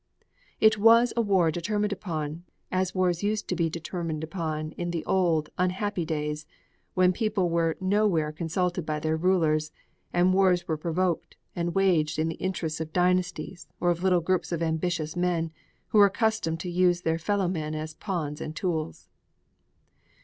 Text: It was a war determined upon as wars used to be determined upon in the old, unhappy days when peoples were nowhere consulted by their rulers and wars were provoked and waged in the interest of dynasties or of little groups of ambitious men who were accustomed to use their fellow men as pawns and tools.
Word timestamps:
It 0.59 0.79
was 0.79 1.13
a 1.15 1.21
war 1.21 1.51
determined 1.51 1.93
upon 1.93 2.43
as 2.71 2.95
wars 2.95 3.21
used 3.21 3.47
to 3.49 3.55
be 3.55 3.69
determined 3.69 4.23
upon 4.23 4.71
in 4.71 4.89
the 4.89 5.05
old, 5.05 5.49
unhappy 5.59 6.05
days 6.05 6.47
when 6.95 7.13
peoples 7.13 7.51
were 7.51 7.77
nowhere 7.79 8.31
consulted 8.31 8.83
by 8.83 8.99
their 8.99 9.15
rulers 9.15 9.71
and 10.11 10.33
wars 10.33 10.67
were 10.67 10.75
provoked 10.75 11.37
and 11.55 11.75
waged 11.75 12.17
in 12.17 12.29
the 12.29 12.35
interest 12.41 12.81
of 12.81 12.91
dynasties 12.91 13.67
or 13.79 13.91
of 13.91 14.01
little 14.01 14.21
groups 14.21 14.51
of 14.51 14.63
ambitious 14.63 15.15
men 15.15 15.51
who 15.89 15.99
were 15.99 16.07
accustomed 16.07 16.59
to 16.61 16.69
use 16.71 17.01
their 17.01 17.19
fellow 17.19 17.47
men 17.47 17.75
as 17.75 17.93
pawns 17.93 18.41
and 18.41 18.55
tools. 18.55 19.07